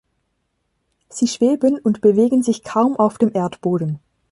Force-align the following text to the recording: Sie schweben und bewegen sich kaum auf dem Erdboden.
Sie 1.09 1.27
schweben 1.27 1.77
und 1.77 2.01
bewegen 2.01 2.41
sich 2.41 2.63
kaum 2.63 2.95
auf 2.95 3.19
dem 3.19 3.35
Erdboden. 3.35 3.99